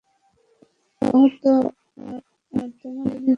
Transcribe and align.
ও 1.01 1.21
তো 1.41 1.53
আর 2.55 2.69
তোমার 2.79 2.81
নিজের 2.81 2.91
ভাই 2.97 3.17
না। 3.17 3.29